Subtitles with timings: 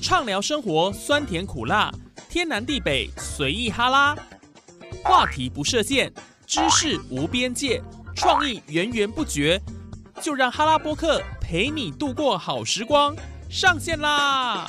[0.00, 1.92] 畅聊生活酸甜苦辣，
[2.28, 4.16] 天南地北随意哈拉，
[5.02, 6.10] 话题不设限，
[6.46, 7.82] 知识无边界，
[8.14, 9.60] 创意源源不绝，
[10.22, 13.14] 就让哈拉播客陪你度过好时光，
[13.50, 14.66] 上线啦！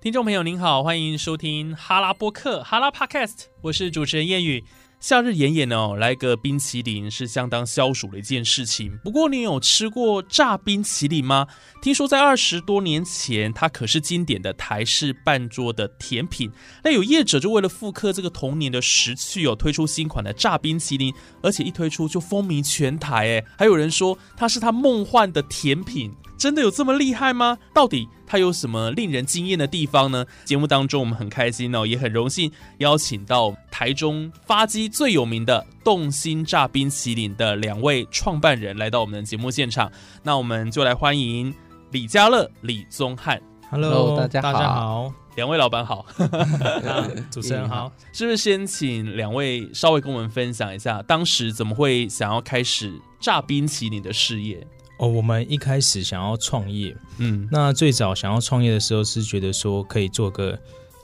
[0.00, 4.64] 听众朋友您好，欢迎收听哈拉播客哈拉 Podcast，我是主持人燕语。
[5.00, 8.98] 夏日炎炎哦，来个冰淇淋是相当消暑的一件事情。
[9.02, 11.46] 不过，你有吃过炸冰淇淋吗？
[11.80, 16.52] 听说在二十多年前，它可是经典的台式半桌的甜品。
[16.84, 23.26] 那有业者就为了复刻这个童年的时趣哦，推出新款的炸冰淇淋，而且一推出就风靡全台。
[23.26, 26.12] 哎，还有人说它是他梦幻的甜品。
[26.40, 27.58] 真的有这么厉害吗？
[27.74, 30.24] 到底它有什么令人惊艳的地方呢？
[30.46, 39.92] 节目当中我们很开心哦，也很荣幸邀请到台中发机最有名的动心炸冰淇淋的两位创办人来到我们的节目现场。
[40.22, 41.54] 那我们就来欢迎
[41.90, 43.38] 李家乐、李宗翰。
[43.70, 46.06] Hello，大家大家好，两位老板好，
[47.30, 47.92] 主持人好。
[48.14, 54.66] 是不是先请两位稍微跟我们分享一下，当时怎么会想要开始炸冰淇淋的事业？
[55.00, 60.58] 哦，我们一开始想要创业，嗯，那最早想要创业的时候是觉得说可以做个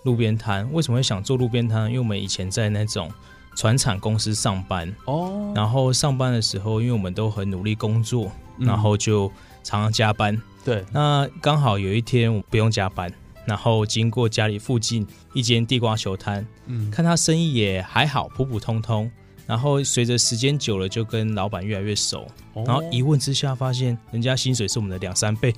[0.05, 0.71] 路边摊。
[0.71, 1.87] 为什么会想做路边摊？
[1.89, 3.11] 因为我们以前在那种
[3.57, 9.33] 船产公司上班哦，然后上班的时候，因为我们都很努力工作，然后就
[9.65, 10.39] 常常加班。
[10.63, 13.11] 对，那刚好有一天我不用加班，
[13.47, 19.11] 然后经过家里附近一间地瓜球摊，嗯，看他生意也还好，普普通通。
[19.47, 22.27] 然后随着时间久了，就跟老板越来越熟。
[22.55, 25.55] 然后一问之下，发现人家薪水是我们的两三倍，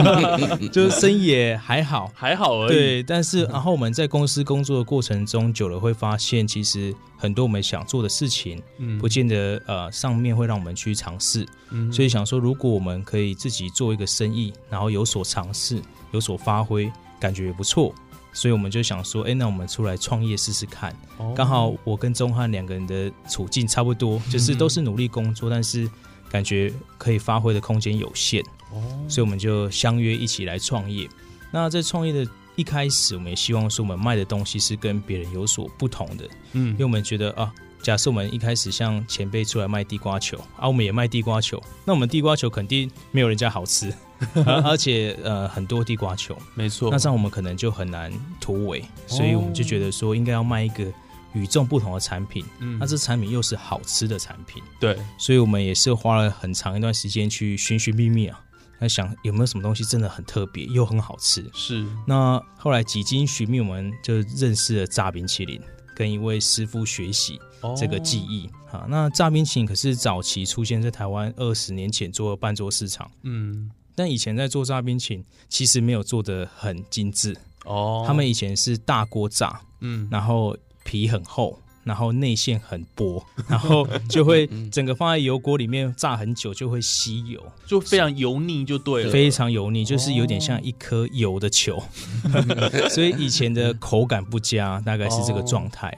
[0.72, 2.74] 就是生意也还好，还好而已。
[2.74, 11.46] 对，但是然后我们在公司工作的过程中久了，会发现其实很多我们想做的事情，嗯，不见得呃上面会让我们去尝试。
[11.70, 15.80] 嗯，所以想说，如果我们可以自己做一个生意，然后有所尝试，
[16.12, 16.90] 有所发挥，
[17.20, 17.94] 感觉也不错。
[18.32, 20.94] 所以我们就想说，哎，那我们出来创业试试看。
[21.34, 25.90] 刚好我跟钟汉两个人的处境差不多，就是都是努力工作，但是
[26.30, 28.42] 感觉可以发挥的空间有限。
[28.70, 31.08] 哦，所以我们就相约一起来创业。
[31.50, 36.28] 那在创业的一开始，我们也希望说，我们卖的东西是跟别人有所不同的。
[36.52, 37.52] 嗯，因为我们觉得啊。
[37.82, 43.90] 假设我们一开始像前辈出来卖地瓜球，啊，我们也卖地瓜球，那我们地瓜球肯定没有人家好吃，
[44.64, 50.84] 而且呃很多地瓜球，没错，那这样我们可能就很难突围，所以我们就觉得说应该要卖一个
[51.32, 58.40] 与众不同的产品，嗯，那这产品又是好吃的产品，对，所以我们也是花了很长一段时间去寻寻觅觅啊，
[58.80, 65.60] 在想有没有什么东西真的很特别又很好吃，是，那后来几经寻觅，我们就认识了炸冰淇淋。
[65.92, 67.38] 跟一位师傅学习
[67.76, 81.60] 这个技艺啊，那炸冰淇淋可是早期出现在台湾二十年前做半桌市场，嗯，但以前在做炸冰淇淋其实没有做的很精致哦，他们以前是大锅炸，嗯，然后皮很厚。
[81.90, 83.20] 然后内馅很薄，
[83.50, 91.82] 然后就会整个放在油锅里面炸很久，就会吸油，就非常油腻，就对了，非常油腻，就是有点像一颗油的球，
[92.90, 95.92] 所以以前的口感不佳，大概是这个状态。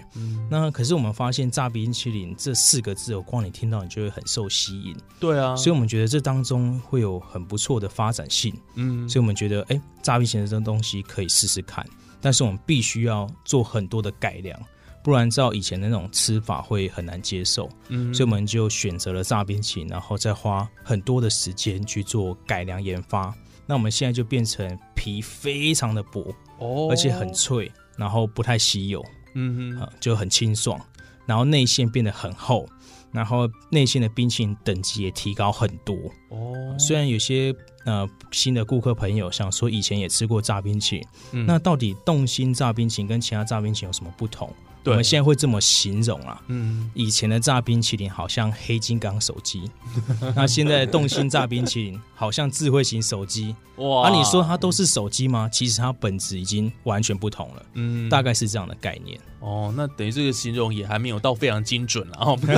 [0.51, 11.87] 那可是我们发现炸冰淇淋这四个字，我光你听到你就会很受吸引，对啊，所以我们觉得这当中会有很不错的发展性，嗯，所以我们觉得哎，炸冰淇淋这东西可以试试看，
[12.19, 14.59] 但是我们必须要做很多的改良。
[15.03, 23.35] 不然照以前的那种吃法会很难接受，嗯，所以我们就选择了炸冰淇淋，然后再花很多的时间去做改良研发。
[23.67, 29.05] 那我们现在就变成皮非常的薄哦，而且很脆，然后不太吸油，
[29.35, 30.81] 嗯哼，就很清爽。
[31.25, 32.69] 然后内馅变得很厚，
[33.13, 35.97] 然后内馅的冰淇淋等级也提高很多
[36.31, 36.77] 哦。
[36.79, 37.55] 虽然有些
[37.85, 44.53] 呃新的顾客朋友想说以前也吃过炸冰淇淋，那到底动心炸冰淇淋跟其他炸冰淇淋有什么不同？
[44.85, 49.71] 我们现在会这么形容啊，嗯，以前的炸冰淇淋好像黑金刚手机，
[50.35, 54.09] 那现在动心炸冰淇淋好像智慧型手机，哇！
[54.09, 55.49] 啊，你说它都是手机吗？
[55.53, 59.21] 其实它本质已经完全不同了，嗯，大概是这样的概念。
[59.43, 62.39] 哦，那等于这个形容也还没有到非常精准了哦。
[62.47, 62.55] 没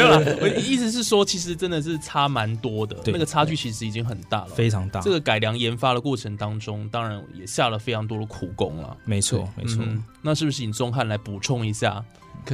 [0.00, 5.00] 有啦，我意思是说，其实真的是差蛮多的，那个差距其实已经很大了，非常大。
[5.00, 8.96] 这个改良研发的过程当中，当然也下了非常多的苦功了。
[9.04, 9.84] 没错，没错。
[10.22, 12.02] 那是不是请钟汉来补充一下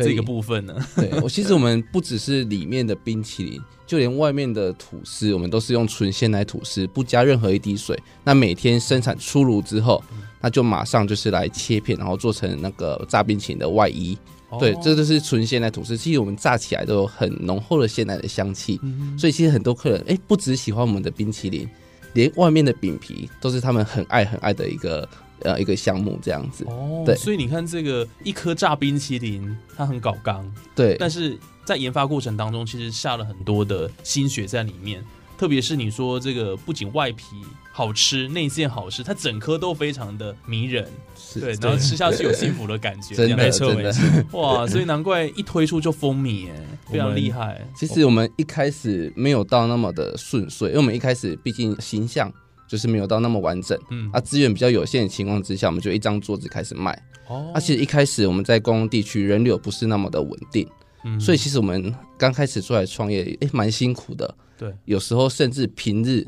[0.03, 0.75] 这个部分呢？
[0.97, 7.99] 对我，其实我们不只是里面的冰淇淋，就连外面的吐司，我们都是用纯鲜奶吐司，不加任何一滴水。
[8.25, 10.03] 那每天生产出炉之后。
[10.41, 14.15] 那就马上就是来切片，然后做成那个炸冰淇淋的外衣，
[14.61, 15.97] 对，这就是纯鲜奶吐司。
[15.97, 18.79] 其实我们炸起来都有很浓厚的鲜奶的香气，
[19.19, 21.67] 所以其实很多客人哎，不只喜欢我们的冰淇淋，
[22.13, 25.09] 连外面的饼皮都是他们很爱很爱的一个
[25.45, 26.65] 呃一个项目这样子。
[26.65, 30.45] 哦，对，所以你看这个一颗炸冰淇淋，它很搞刚，
[30.75, 35.05] 对，但是在研发过程当中，其实下了很多的心血在里面。
[35.37, 37.25] 特别是你说这个，不仅外皮
[37.73, 40.89] 好吃，内馅好吃，它整颗都非常的迷人，
[41.35, 46.55] 对，然后吃下去有幸福的感觉， 真的，没错，没错，哇，所以难怪一推出就风靡，哎，
[46.89, 47.61] 非常厉害。
[47.77, 52.33] 其实我们一开始没有到那么的顺遂，因为我们一开始毕竟形象
[52.75, 56.91] 就是没有到那么完整，嗯，啊，资源比较有限的情况之下，我们就一张桌子开始卖，
[57.29, 60.69] 哦，啊，其实一开始我们在公共地区人流不是那么的稳定，
[61.05, 64.35] 嗯，所以其实我们刚开始出来创业，哎，蛮辛苦的。
[64.59, 66.27] 对，有时候甚至平日，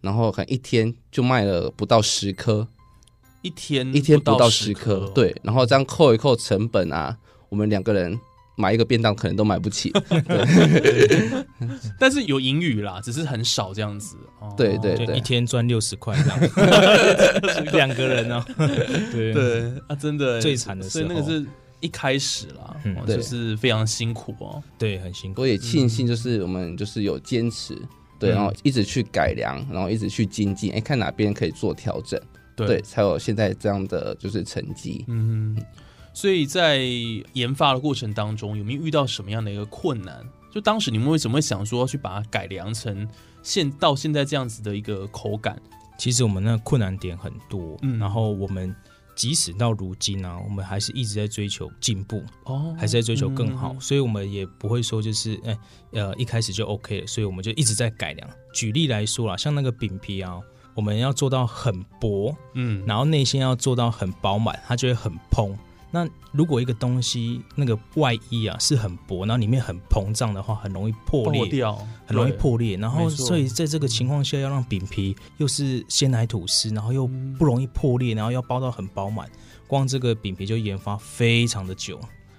[0.00, 2.68] 然后可能一天就卖了不到十颗，
[3.42, 7.18] 一天一天不到十颗，对，然后这样扣一扣成本啊，
[7.48, 8.16] 我们两个人
[8.58, 11.44] 买一个便当可能都买不起， 对，
[11.98, 14.16] 但是有盈余啦，只是很少这样子，
[14.56, 16.40] 对对对，一天赚六十块这样，
[17.72, 18.44] 两个人哦，
[19.12, 19.32] 对。
[19.32, 21.46] 对啊，真的最惨的是，所以那个是。
[21.80, 22.74] 一开始啦，
[23.06, 25.42] 就是非常辛苦哦，对，很辛苦。
[25.42, 27.80] 我也庆幸，就是我们就是有坚持，
[28.18, 32.20] 对，然后一直去改良，然后一直去精进，哎，看哪边可以做调整，
[32.56, 35.04] 对，才有现在这样的就是成绩。
[35.06, 35.56] 嗯，
[36.18, 36.78] 所以在
[37.34, 40.28] 研发的过程当中，有没有遇到什么样的一个困难？
[40.50, 43.08] 就当时你们为什么会想说去把它改良成
[43.40, 45.56] 现到现在这样子的一个口感？
[45.96, 48.74] 其实我们那困难点很多，嗯，然后我们。
[49.14, 55.58] 即使到如今呢，我们还是一直在追求进步，哦，还是在追求更好，所以我们也不会说就是，哎，
[55.90, 58.30] 呃，一开始就 OK 了，所以我们就一直在改良。
[58.54, 60.38] 举例来说啦，像那个饼皮啊，
[60.72, 65.58] 我们要做到很薄，嗯，然后内心要做到很饱满，它就会很蓬。
[65.90, 71.74] 那如果一个东西那个外衣啊是很薄，然后里面很膨胀的话，很容易破裂掉，
[72.06, 72.76] 很容易破裂。
[72.76, 77.06] 然后所以在这个情况下，要让饼皮又是鲜奶吐司，然后又
[77.38, 79.30] 不容易破裂，然后要包到很饱满，
[79.66, 81.98] 光这个饼皮就研发非常的久，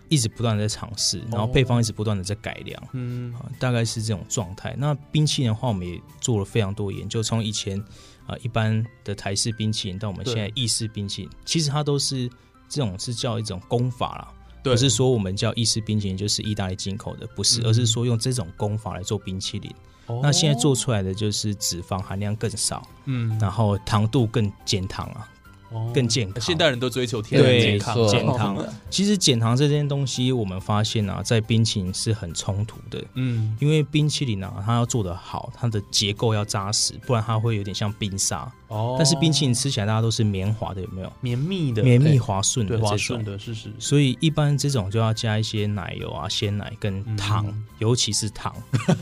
[0.09, 4.75] 一直不断的在尝试，然后配方一直不断的在改良，嗯，大概是这种状态。
[4.77, 7.83] 那冰淇淋的话，我们也做了非常多研究，从以前
[8.27, 12.29] 啊一般的台式冰淇淋到我们现在意式冰淇淋，其实它都是。
[12.69, 14.27] 这种是叫一种功法啦，
[14.63, 19.73] 不是说我们叫意式冰淇淋就是意大利进口的，不是，而是说用这种功法来做冰淇淋。
[20.23, 25.27] 那现在做出来的就是脂肪含量更少，嗯，然后糖度更减糖啊。
[25.93, 28.07] 更健康，现代人都追求天然健康。
[28.07, 33.03] 减糖，其实减糖这件东西，我们发现啊，在冰淇淋是很冲突的。
[33.13, 38.51] 嗯，因为冰淇淋啊，它要做得好，它的结构要扎实，不然它会有点像冰沙。
[38.67, 41.11] 哦，但是冰淇淋吃起来大家都是绵滑的，有没有？
[41.21, 43.71] 绵密的，绵密滑顺的，滑顺的，是是。
[43.79, 48.55] 所以一般这种就要加一些奶油啊、鲜奶跟糖，尤其是糖。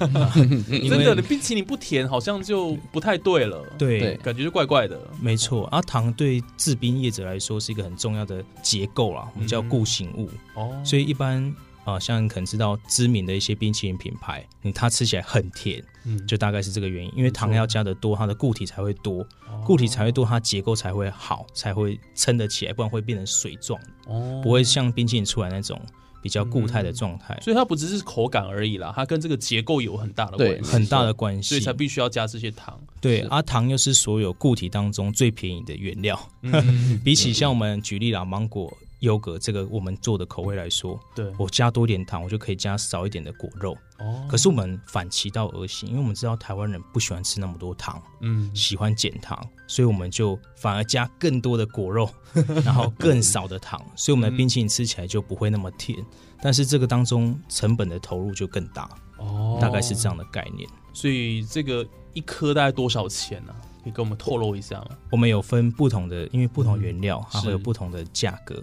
[0.68, 3.62] 真的，你冰淇淋不甜，好像就不太对了。
[3.78, 4.98] 对，感觉就怪怪的。
[5.20, 6.42] 没错，啊，糖对。
[6.58, 10.30] 制冰业者来说是一个很重要的结构啦，我们叫固形物。
[10.56, 11.56] 哦，所以一般
[11.86, 17.14] 啊，像可能知道知名的一些冰淇淋品牌，你它吃起来很甜，嗯，就大概是这个原因。
[17.16, 19.26] 因为糖要加的多，它的固体才会多，
[19.64, 23.80] 固体才会多，它结构才会好，才会撑得起来，不然会变成水状。
[24.08, 25.80] 哦，不会像冰淇淋出来那种。
[26.22, 32.80] 比较固态的状态，所以它不只是口感而已啦，它跟这个结构有很大的关系，很大的关系，所以才必须要加这些糖。
[33.00, 36.20] 对，而糖又是所有固体当中最便宜的原料，
[37.04, 38.76] 比起像我们举例啦，芒果。
[39.00, 43.78] 优格这个我们做的口味来说，对我加多点糖，我就可以加少一点的果肉。
[44.00, 52.10] 哦，可是我们反其道而行，因为我们知道台湾人不喜欢吃那么多糖，嗯，喜欢减糖，所以我们就反而加更多的果肉，
[52.66, 55.98] 然后更少的糖，所以我们的冰淇淋吃起来就不会那么甜。
[56.42, 60.70] 但是这个当中成本的投入就更大，哦，大概是这样的概念。
[60.94, 63.54] 所以这个一颗大概多少钱呢？
[63.84, 64.90] 可以跟我们透露一下吗？
[65.12, 68.62] 我们有分不同的，因为不同原料它会有不同的价格。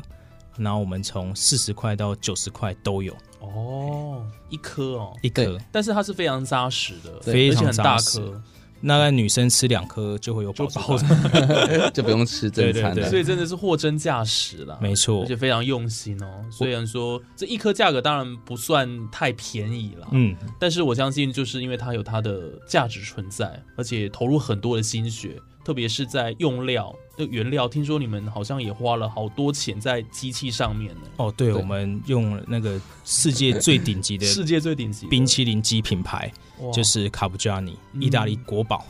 [0.57, 8.41] 然后我们从四十块到九十块都有哦，一颗哦，一颗，但是它是非常扎实的，非常大颗。
[8.87, 10.99] 那个女生吃两颗就会有饱饱，
[11.95, 13.09] 就不用吃正餐了。
[13.09, 16.45] 所以真的是货真价实了，没错，而且非常用心哦。
[16.51, 25.41] 虽然说这一颗价格当然不算太便宜了，嗯，但是我相信就是因为它有它的价值存在，而且投入很多的心血。
[25.65, 31.03] 特别是在用料的原料，听说你们好像也花了好多钱在机器上面呢。
[31.17, 36.31] 哦，对，我们用那个世界最顶级的 世界最顶级冰淇淋机品牌，
[36.73, 38.87] 就是卡布加尼，意大利国宝，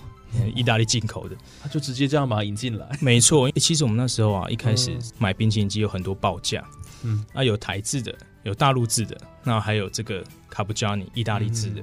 [0.54, 2.98] 意大利进口的，他就直接这样把它引进来。
[3.00, 6.64] 没错，其实我们那时候啊，一开始买冰淇淋机有很多报价，
[7.04, 8.12] 嗯，啊，有台制的，
[8.42, 11.82] 有大陆制的，那还有这个卡布加尼意大利制的，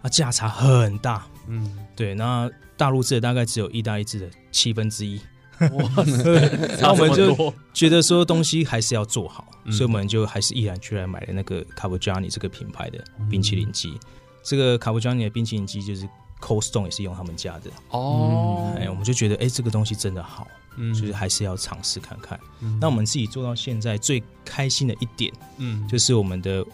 [0.00, 1.26] 啊，价差很大。
[1.48, 2.48] 嗯，对，那
[2.80, 5.20] 大陆制的大概只有意大利制的七分之一。
[5.60, 5.84] 哇，
[6.80, 14.00] 那我们就觉得说东西还是要做好，所以我们就还是毅然决然买了那个卡布加尼这个品牌的冰淇淋机。
[14.42, 16.08] 这个卡布加尼的冰淇淋机就是
[16.40, 18.72] Cold Stone 也是用他们家的哦。
[18.80, 22.40] 哎，我们就觉得哎，这个东西真的好，就是还是要尝试看看。
[22.80, 26.64] 那我们自己做到现在最开心的一点，嗯，就是我们的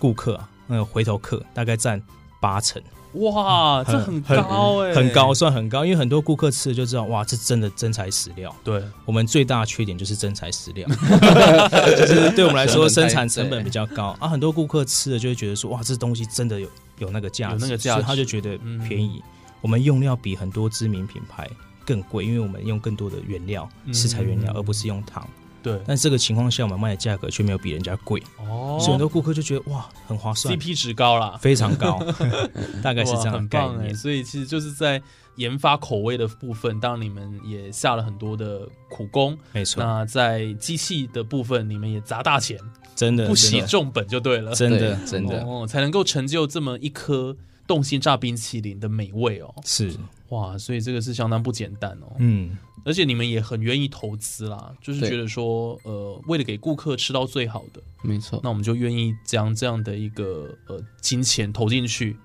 [0.00, 2.02] 顾客啊，那个回头客大概占
[2.40, 2.82] 八成。
[3.14, 5.84] 哇，这很高哎，很高，算很高。
[5.84, 8.54] 因为很多顾客吃了就知道，哇，这真的真材实料。
[8.64, 10.88] 对我们最大的缺点就是真材实料，
[11.96, 14.26] 就是对我们来说生产成本比较高啊。
[14.26, 18.56] 很多顾客吃了就会觉得说，哇，这东西真的有有那个价值，那个价值，他就觉得
[18.88, 19.22] 便宜。
[19.60, 21.48] 我们用料比很多知名品牌
[21.84, 25.28] 更贵，因为我们用更多的原料，食材原料，而不是用糖。
[25.62, 31.98] 对，但这个情况下，我们卖的价格却没有比人家贵，哦，所以很多顾客就觉得哇，很划算，CP 值高啦，非常高，
[32.82, 33.94] 大概是这样的概念。
[33.94, 35.00] 所以其实就是在
[35.36, 39.82] 研发口味的部分，当然你们也下了很多的苦功，没错。
[39.82, 42.58] 那在机器的部分，你们也砸大钱，
[42.94, 44.94] 真的不惜重本就对了，真的。
[45.06, 45.42] 真的。
[45.44, 47.34] 哦，才能够成就这么一颗
[47.66, 49.54] 动心炸冰淇淋的美味哦。
[49.64, 49.94] 是
[50.32, 52.16] 哇，所以这个是相当不简单哦。
[52.18, 52.56] 嗯。
[52.84, 62.16] 而且你们也很愿意投资啦，就是觉得说，呃，为了给顾客吃到最好的，没错，那我们就愿意将这样的一个呃金钱投进去，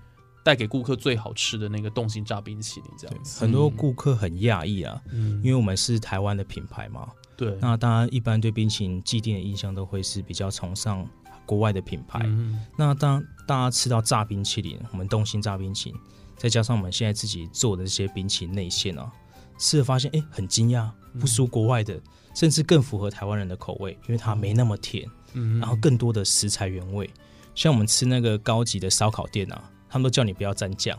[0.42, 3.38] 带给顾客最好吃的那个冻心炸冰淇淋，这样子。
[3.40, 7.56] 很多顾客很讶异啊，嗯，因为我们是台湾的品牌嘛，对。
[7.60, 11.08] 那大家一般对冰淇淋既定的印象都会是比较崇尚
[11.46, 12.60] 国外的品牌，嗯。
[12.76, 16.00] 那当大家吃到炸冰淇淋，我们冻心炸冰淇淋，
[16.38, 19.12] 再加上我们现在自己做的这些冰淇淋内馅啊。
[19.58, 22.00] 吃了发现，哎，很惊讶，不输国外的，
[22.32, 27.10] 甚至更符合台湾人的口味，因为它没那么甜，嗯，然后更多的食材原味。
[27.56, 30.96] 像我们吃那个高级的烧烤店啊，他们都叫你不要蘸酱，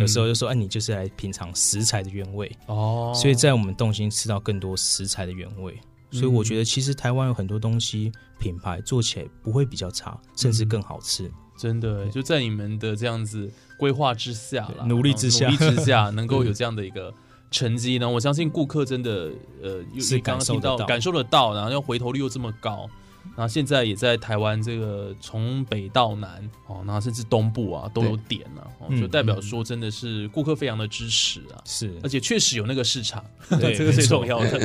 [0.00, 3.12] 有时候就说，哎，你就是来品尝食材的原味哦。
[3.14, 5.78] 所以在我们动心吃到更多食材的原味，
[6.10, 8.10] 所以我觉得其实台湾有很多东西
[8.40, 11.30] 品牌做起来不会比较差，甚至更好吃。
[11.56, 17.12] 真的，就在你们的这样子规划之下努力之下，努力之下， 能够有这样的一个。
[17.50, 18.08] 成绩呢？
[18.08, 19.30] 我相信顾客真的，
[19.62, 22.88] 呃，是刚刚听到感受得到，然后又回头率又这么高。
[23.36, 28.66] 然后现在也在台湾，这个从北到南哦，然后甚至东部啊都有点了，
[28.98, 33.22] 就代表说真的是顾客非常的支持啊，是，而且确实有那个市场，
[33.60, 34.58] 对， 这个最重要的，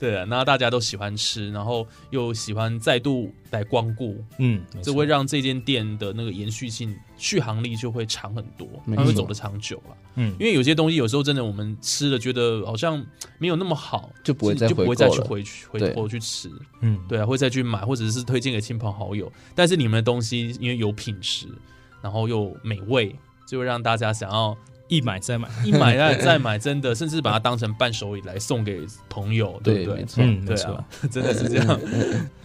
[0.00, 13.02] 对啊，那大家都喜欢吃，然后又喜欢再度来光顾，嗯，这会让这间店的那个延续性、续航力就会长很多，它会走得长久了，嗯，因为有些东西有时候真的我们吃了觉得好像
[13.38, 16.48] 没有那么好，就不会再就不会再去回去回头去吃，
[16.82, 18.02] 嗯，对啊，会再去买或者。
[18.12, 21.46] 是推荐给亲朋好友，但是你们的东西因为有品质，
[22.02, 23.16] 然后又美味，
[23.46, 24.54] 就会让大家想要
[24.96, 30.04] 一买再买， 一买再再买，真的，甚至把它当成伴手礼来送给朋友，对不对？
[30.18, 31.80] 嗯，对啊，真的是这样。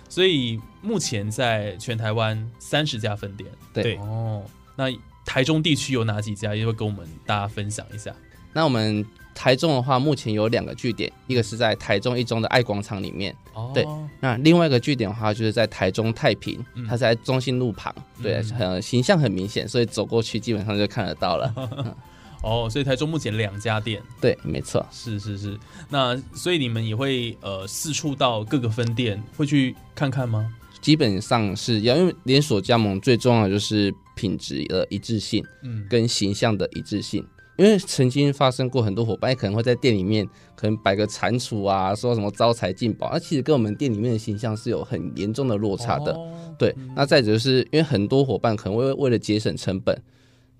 [0.08, 4.42] 所以目前在全台湾三十家分店，对哦。
[4.76, 4.86] 那
[5.26, 6.56] 台中地区有哪几家？
[6.56, 8.14] 也会跟我们大家分享一下。
[8.54, 9.06] 那我们。
[9.40, 13.32] 台中的话，目前有两个据点，一个是在台中一中的爱广场里面，
[13.72, 13.86] 对。
[14.20, 21.54] 那另外一个据点的话，就是在台中太平，它在中心路旁，对，很形象很明显，所以走过去基本上就看得到了。
[22.42, 25.58] 哦，所以台中目前两家店，对，没错，是是是。
[25.90, 30.54] 那所以你们也会呃四处到各个分店会去看看吗？
[30.80, 37.26] 基本上是要，因为连锁加盟最重要的就是品质的一致性，嗯，跟形象的一致性。
[37.58, 40.24] 因为曾经发生过很多伙伴可能会在店里面
[40.56, 46.16] 可能摆个蟾蜍啊，说什么招财进宝，那其实跟我们店里面的形象是有很严重的落差的。
[46.60, 50.00] 对，那再者就是因为很多伙伴可能会为了节省成本，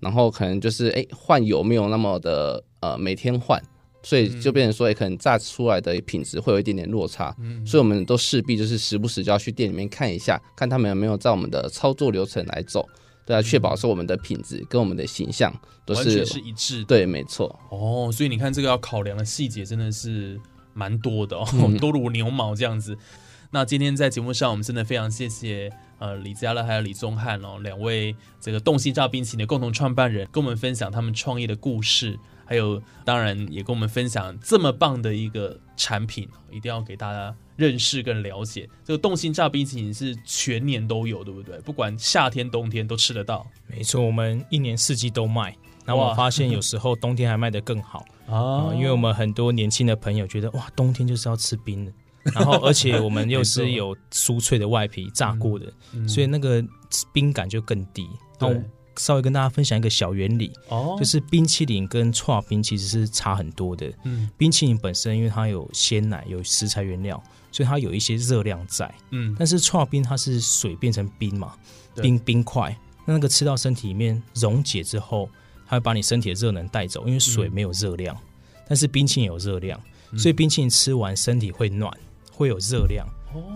[0.00, 3.62] 然后可能就是哎换油没有那么的呃每天换，
[4.02, 7.34] 所以就变成说也可能炸出来的品质会有一点点落差。
[7.66, 12.88] 所以我们都势必就是时不时就要去店里面看一下，看他们有没有在我们的操作流程来走。
[13.26, 16.82] 对啊，确保说我们的品质跟我们的形象都是是一致。
[16.84, 17.54] 对，没错。
[17.68, 20.40] 哦，所以你看这个要考量的细节真的是
[20.72, 21.46] 蛮多的哦，
[21.78, 22.96] 多如牛毛这样子。
[23.50, 32.18] 那今天在节目上，我们真的非常谢谢呃李家乐还有李宗翰哦两位这个冻心炸冰淇淋的共同创办人，跟我们分享他们创业的故事。
[32.44, 38.66] 还有，当然也跟我们分享这么棒的一个产品，一定要给大家认识跟了解。
[38.84, 41.58] 这个冻心炸冰淇淋是全年都有，对不对？
[41.60, 43.46] 不管夏天冬天都吃得到。
[43.66, 45.54] 没错，我们一年四季都卖。
[45.84, 51.92] 那我发现有时候冬天还卖得更好啊，因为我们很多年轻的朋友觉得哇，冬天就是要吃冰的。
[52.34, 55.72] 然后而且 我们又是有酥脆的外皮炸过的，
[56.08, 56.64] 所以那个
[57.12, 58.08] 冰感就更低。
[58.38, 58.60] 然后
[58.96, 63.88] 稍微跟大家分享一个小原理，哦，就是冰淇淋跟串冰其实是差很多的。
[64.04, 68.92] 嗯，冰淇淋本身因为它有鲜奶有食材原料，所以它有一些热量在。
[69.10, 71.54] 嗯，但是串冰它是水变成冰嘛，
[72.02, 75.28] 冰冰块，那那个吃到身体里面溶解之后，
[75.66, 78.16] 它会把你身体的热能带走，因为水没有热量。
[78.68, 79.80] 但是冰淇淋有热量，
[80.16, 81.92] 所以冰淇淋吃完身体会暖，
[82.38, 83.04] 会有热量。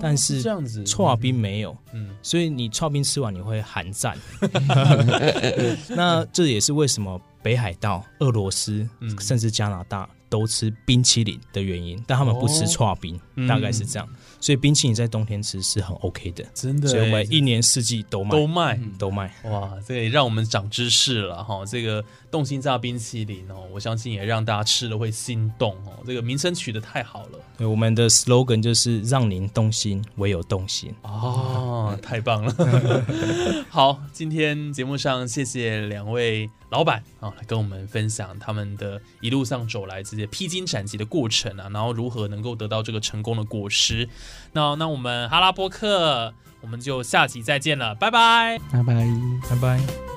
[0.01, 4.19] 但是这样子，搓冰没有，嗯，所以你搓冰吃完你会寒战。
[5.89, 8.87] 那这也是为什么北海道、俄罗斯
[9.21, 14.07] 甚至加拿大都吃冰淇淋的原因，但他们不吃搓冰，大概是这样。
[14.43, 16.89] 所以冰淇淋在冬天吃是很 OK 的，真的。
[16.89, 19.33] 所以我们一年四季都卖，都卖，都卖。
[19.45, 21.65] 哇，这也让我们长知识了哈。
[21.65, 26.03] 这个冻心炸冰淇淋哦，我相信也让大家吃了会心动哦。
[26.05, 27.39] 这个名称取得太好了。
[27.57, 30.93] 对，我们的 slogan 就是让您动心，唯有动心。
[31.03, 33.05] 哦，太棒了。
[33.71, 44.09] 好，今天节目上谢谢两位老板啊，来跟我们分享他们的一路上走来这些披荆斩棘的过程啊，然后如何能够得到这个成功的果实。
[44.53, 49.07] 那那我们哈拉波克，我们就下集再见了，拜拜，拜拜，
[49.51, 50.12] 拜拜。